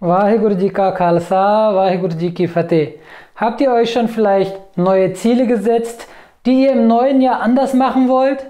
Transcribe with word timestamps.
Vaheguru 0.00 0.54
Ji 0.54 0.70
Ka 0.70 0.92
Khalsa, 0.92 1.74
Vaheguru 1.74 2.16
Ji 2.16 2.32
Ki 2.32 2.46
Fateh. 2.46 3.00
Habt 3.34 3.60
ihr 3.60 3.72
euch 3.72 3.92
schon 3.92 4.06
vielleicht 4.06 4.54
neue 4.76 5.12
Ziele 5.14 5.48
gesetzt, 5.48 6.06
die 6.46 6.62
ihr 6.62 6.72
im 6.72 6.86
neuen 6.86 7.20
Jahr 7.20 7.40
anders 7.40 7.74
machen 7.74 8.08
wollt? 8.08 8.46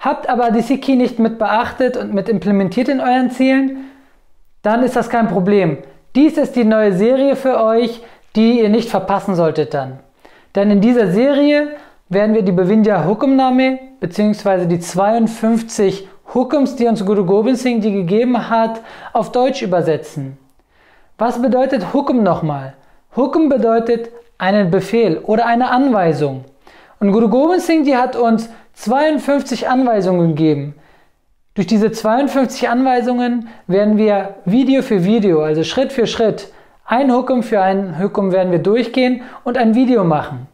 Habt 0.00 0.28
aber 0.28 0.50
die 0.50 0.60
Sikhi 0.60 0.96
nicht 0.96 1.20
mit 1.20 1.38
beachtet 1.38 1.96
und 1.96 2.14
mit 2.14 2.28
implementiert 2.28 2.88
in 2.88 3.00
euren 3.00 3.30
Zielen? 3.30 3.90
Dann 4.62 4.82
ist 4.82 4.96
das 4.96 5.08
kein 5.08 5.28
Problem. 5.28 5.78
Dies 6.16 6.36
ist 6.36 6.56
die 6.56 6.64
neue 6.64 6.92
Serie 6.92 7.36
für 7.36 7.62
euch, 7.62 8.02
die 8.34 8.60
ihr 8.60 8.68
nicht 8.68 8.90
verpassen 8.90 9.36
solltet 9.36 9.74
dann. 9.74 10.00
Denn 10.56 10.68
in 10.68 10.80
dieser 10.80 11.12
Serie 11.12 11.76
werden 12.08 12.34
wir 12.34 12.42
die 12.42 12.50
Bevindya 12.50 13.04
Hukumname 13.04 13.78
bzw. 14.00 14.66
die 14.66 14.80
52 14.80 16.08
Hukums, 16.34 16.74
die 16.74 16.88
uns 16.88 17.06
Guru 17.06 17.24
Gobind 17.24 17.58
Singh 17.58 17.82
die 17.82 17.92
gegeben 17.92 18.50
hat, 18.50 18.80
auf 19.12 19.30
Deutsch 19.30 19.62
übersetzen. 19.62 20.38
Was 21.20 21.42
bedeutet 21.42 21.92
Hukum 21.92 22.22
nochmal? 22.22 22.74
Hukum 23.16 23.48
bedeutet 23.48 24.10
einen 24.38 24.70
Befehl 24.70 25.18
oder 25.18 25.46
eine 25.46 25.68
Anweisung. 25.72 26.44
Und 27.00 27.10
Guru 27.10 27.28
Gobind 27.28 27.60
Singh 27.60 27.84
die 27.84 27.96
hat 27.96 28.14
uns 28.14 28.48
52 28.74 29.68
Anweisungen 29.68 30.36
gegeben. 30.36 30.76
Durch 31.54 31.66
diese 31.66 31.90
52 31.90 32.68
Anweisungen 32.68 33.48
werden 33.66 33.96
wir 33.96 34.36
Video 34.44 34.80
für 34.80 35.02
Video, 35.02 35.42
also 35.42 35.64
Schritt 35.64 35.92
für 35.92 36.06
Schritt, 36.06 36.52
ein 36.84 37.12
Hukum 37.12 37.42
für 37.42 37.60
ein 37.60 38.00
Hukum 38.00 38.30
werden 38.30 38.52
wir 38.52 38.60
durchgehen 38.60 39.22
und 39.42 39.58
ein 39.58 39.74
Video 39.74 40.04
machen. 40.04 40.46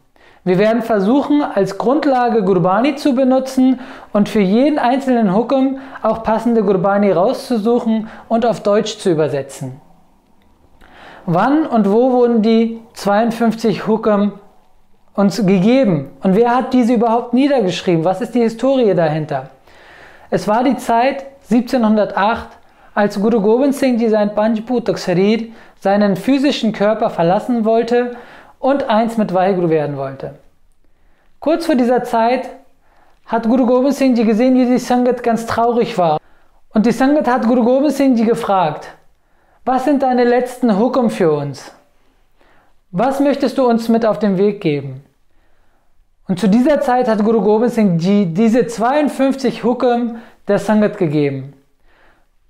Wir 0.45 0.57
werden 0.57 0.81
versuchen, 0.81 1.43
als 1.43 1.77
Grundlage 1.77 2.41
Gurbani 2.43 2.95
zu 2.95 3.13
benutzen 3.13 3.79
und 4.13 4.29
für 4.29 4.41
jeden 4.41 4.79
einzelnen 4.79 5.35
Hukum 5.35 5.77
auch 6.01 6.23
passende 6.23 6.63
Gurbani 6.63 7.11
rauszusuchen 7.11 8.07
und 8.29 8.47
auf 8.47 8.63
Deutsch 8.63 8.97
zu 8.97 9.11
übersetzen. 9.11 9.84
Wann 11.27 11.65
und 11.65 11.91
wo 11.91 12.11
wurden 12.11 12.43
die 12.43 12.79
52 12.93 13.87
Hukum 13.87 14.33
uns 15.15 15.43
gegeben? 15.43 16.11
Und 16.21 16.35
wer 16.35 16.55
hat 16.55 16.73
diese 16.73 16.93
überhaupt 16.93 17.33
niedergeschrieben? 17.33 18.05
Was 18.05 18.21
ist 18.21 18.35
die 18.35 18.41
Historie 18.41 18.93
dahinter? 18.93 19.49
Es 20.29 20.47
war 20.47 20.63
die 20.63 20.77
Zeit 20.77 21.25
1708, 21.49 22.47
als 22.93 23.19
Guru 23.19 23.41
Gobind 23.41 23.73
Singh 23.73 24.03
Ji 24.03 24.09
sein 24.09 24.35
Panjputak 24.35 24.99
Sharir, 24.99 25.47
seinen 25.79 26.15
physischen 26.15 26.71
Körper 26.73 27.09
verlassen 27.09 27.65
wollte 27.65 28.15
und 28.59 28.87
eins 28.87 29.17
mit 29.17 29.33
Vaheguru 29.33 29.69
werden 29.69 29.97
wollte. 29.97 30.35
Kurz 31.39 31.65
vor 31.65 31.75
dieser 31.75 32.03
Zeit 32.03 32.49
hat 33.25 33.49
Guru 33.49 33.65
Gobind 33.65 33.95
Singh 33.95 34.19
Ji 34.19 34.25
gesehen, 34.25 34.55
wie 34.55 34.65
die 34.65 34.77
Sangat 34.77 35.23
ganz 35.23 35.47
traurig 35.47 35.97
war. 35.97 36.19
Und 36.69 36.85
die 36.85 36.91
Sangat 36.91 37.27
hat 37.27 37.47
Guru 37.47 37.63
Gobind 37.63 37.93
Singh 37.93 38.15
Ji 38.19 38.25
gefragt, 38.25 38.89
was 39.65 39.83
sind 39.83 40.03
deine 40.03 40.23
letzten 40.23 40.77
Hukum 40.77 41.09
für 41.09 41.31
uns? 41.31 41.71
Was 42.91 43.19
möchtest 43.19 43.57
du 43.57 43.67
uns 43.67 43.89
mit 43.89 44.05
auf 44.05 44.19
den 44.19 44.37
Weg 44.37 44.61
geben? 44.61 45.03
Und 46.27 46.39
zu 46.39 46.47
dieser 46.47 46.81
Zeit 46.81 47.07
hat 47.07 47.23
Guru 47.23 47.41
Gobind 47.41 47.71
Singh 47.71 47.97
Ji 47.99 48.25
diese 48.27 48.67
52 48.67 49.63
Hukum 49.63 50.17
der 50.47 50.59
Sangat 50.59 50.97
gegeben. 50.97 51.53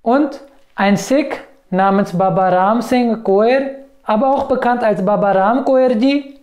Und 0.02 0.42
ein 0.76 0.98
Sikh 0.98 1.42
namens 1.70 2.18
Baba 2.18 2.50
Ram 2.50 2.82
Singh 2.82 3.24
Koer, 3.24 3.62
aber 4.04 4.36
auch 4.36 4.44
bekannt 4.44 4.84
als 4.84 5.04
Baba 5.04 5.32
Ram 5.32 5.66
Koerji, 5.66 6.40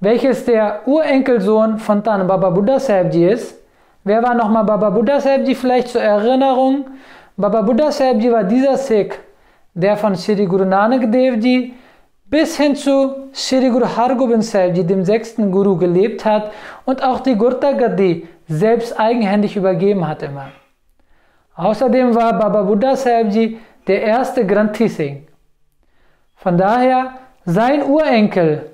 welches 0.00 0.44
der 0.44 0.86
Urenkelsohn 0.86 1.78
von 1.78 2.02
Tan 2.02 2.26
Baba 2.26 2.50
Buddha 2.50 2.78
Sahibji 2.78 3.28
ist. 3.28 3.58
Wer 4.04 4.22
war 4.22 4.34
nochmal 4.34 4.64
Baba 4.64 4.90
Buddha 4.90 5.20
Sahibji 5.20 5.54
vielleicht 5.54 5.88
zur 5.88 6.00
Erinnerung? 6.00 6.86
Baba 7.36 7.62
Buddha 7.62 7.90
Sahibji 7.90 8.30
war 8.32 8.44
dieser 8.44 8.76
Sikh, 8.76 9.18
der 9.76 9.96
von 9.98 10.16
Sri 10.16 10.46
Guru 10.46 10.64
Nanak 10.64 11.12
Dev 11.12 11.36
Ji 11.44 11.74
bis 12.24 12.56
hin 12.56 12.74
zu 12.74 13.28
Sri 13.32 13.68
Guru 13.68 13.84
Hargobind 13.84 14.42
Sahib 14.42 14.88
dem 14.88 15.04
sechsten 15.04 15.52
Guru, 15.52 15.76
gelebt 15.76 16.24
hat 16.24 16.50
und 16.86 17.04
auch 17.04 17.20
die 17.20 17.36
Gurta 17.36 17.72
Gaddi 17.72 18.26
selbst 18.48 18.98
eigenhändig 18.98 19.54
übergeben 19.54 20.08
hat 20.08 20.22
immer. 20.22 20.48
Außerdem 21.56 22.14
war 22.14 22.38
Baba 22.38 22.62
Buddha 22.62 22.96
Sahib 22.96 23.58
der 23.86 24.02
erste 24.02 24.46
Granthi 24.46 24.88
Singh. 24.88 25.26
Von 26.36 26.56
daher, 26.56 27.14
sein 27.44 27.82
Urenkel 27.82 28.70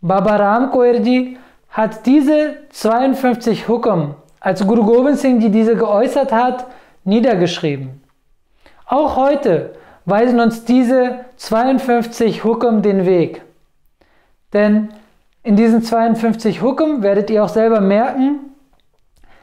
Baba 0.00 0.36
Ram 0.36 0.70
Koerji 0.70 1.36
hat 1.68 2.06
diese 2.06 2.54
52 2.70 3.68
Hukum, 3.68 4.14
als 4.40 4.66
Guru 4.66 4.84
Gobind 4.84 5.18
Singh 5.18 5.42
Ji 5.42 5.50
diese 5.50 5.76
geäußert 5.76 6.32
hat, 6.32 6.66
niedergeschrieben. 7.04 8.00
Auch 8.86 9.16
heute 9.16 9.74
weisen 10.08 10.40
uns 10.40 10.64
diese 10.64 11.20
52 11.36 12.44
Hukum 12.44 12.82
den 12.82 13.04
Weg. 13.04 13.42
Denn 14.52 14.88
in 15.42 15.56
diesen 15.56 15.82
52 15.82 16.62
Hukum 16.62 17.02
werdet 17.02 17.30
ihr 17.30 17.44
auch 17.44 17.48
selber 17.48 17.80
merken, 17.80 18.40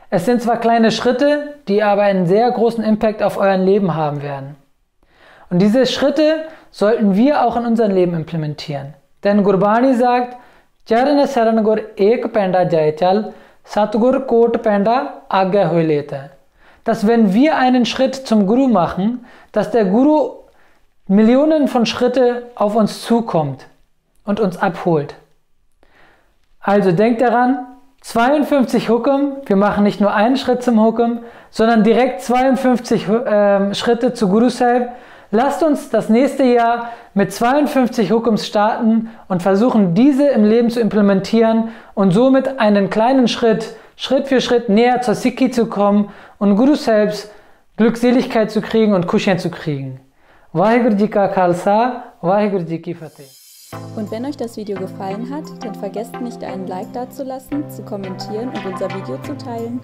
es 0.09 0.25
sind 0.25 0.41
zwar 0.41 0.57
kleine 0.57 0.91
Schritte, 0.91 1.55
die 1.67 1.83
aber 1.83 2.03
einen 2.03 2.25
sehr 2.25 2.49
großen 2.49 2.83
Impact 2.83 3.21
auf 3.21 3.37
euer 3.37 3.57
Leben 3.57 3.95
haben 3.95 4.21
werden. 4.21 4.55
Und 5.49 5.61
diese 5.61 5.85
Schritte 5.85 6.43
sollten 6.71 7.15
wir 7.15 7.43
auch 7.43 7.57
in 7.57 7.65
unserem 7.65 7.91
Leben 7.91 8.13
implementieren. 8.13 8.93
Denn 9.23 9.43
Gurbani 9.43 9.93
sagt. 9.95 10.37
Dass 16.83 17.07
wenn 17.07 17.33
wir 17.33 17.57
einen 17.57 17.85
Schritt 17.85 18.15
zum 18.15 18.45
Guru 18.45 18.67
machen, 18.67 19.25
dass 19.51 19.71
der 19.71 19.85
Guru 19.85 20.44
Millionen 21.07 21.67
von 21.67 21.85
Schritte 21.85 22.47
auf 22.55 22.75
uns 22.75 23.03
zukommt 23.03 23.67
und 24.23 24.39
uns 24.39 24.57
abholt. 24.57 25.15
Also 26.59 26.91
denkt 26.91 27.21
daran, 27.21 27.67
52 28.01 28.89
Hukum, 28.89 29.33
wir 29.45 29.55
machen 29.55 29.83
nicht 29.83 30.01
nur 30.01 30.13
einen 30.13 30.35
Schritt 30.35 30.63
zum 30.63 30.81
Hukum, 30.81 31.19
sondern 31.51 31.83
direkt 31.83 32.21
52 32.21 33.07
äh, 33.07 33.73
Schritte 33.75 34.13
zu 34.13 34.29
Guru 34.29 34.49
Sahib. 34.49 34.89
Lasst 35.29 35.61
uns 35.61 35.89
das 35.91 36.09
nächste 36.09 36.43
Jahr 36.43 36.89
mit 37.13 37.31
52 37.31 38.11
Hukums 38.11 38.47
starten 38.47 39.09
und 39.27 39.43
versuchen, 39.43 39.93
diese 39.93 40.27
im 40.29 40.43
Leben 40.43 40.71
zu 40.71 40.79
implementieren 40.79 41.69
und 41.93 42.11
somit 42.11 42.59
einen 42.59 42.89
kleinen 42.89 43.27
Schritt, 43.27 43.75
Schritt 43.95 44.27
für 44.27 44.41
Schritt 44.41 44.69
näher 44.69 45.01
zur 45.01 45.13
Sikhi 45.13 45.51
zu 45.51 45.67
kommen 45.67 46.09
und 46.39 46.55
Guru 46.55 46.73
Sahibs 46.75 47.29
Glückseligkeit 47.77 48.49
zu 48.49 48.61
kriegen 48.61 48.93
und 48.93 49.05
Kushian 49.05 49.37
zu 49.37 49.51
kriegen. 49.51 49.99
Vaheguru 50.55 51.09
Khalsa, 51.09 52.13
Vaheguru 52.21 52.63
Fateh. 52.95 53.27
Und 53.97 54.09
wenn 54.09 54.25
euch 54.25 54.37
das 54.37 54.55
Video 54.55 54.79
gefallen 54.79 55.29
hat, 55.29 55.43
dann 55.61 55.75
vergesst 55.75 56.17
nicht 56.21 56.41
einen 56.45 56.65
Like 56.65 56.93
dazulassen, 56.93 57.69
zu 57.69 57.83
kommentieren 57.83 58.47
und 58.47 58.65
unser 58.65 58.89
Video 58.95 59.17
zu 59.23 59.35
teilen. 59.35 59.81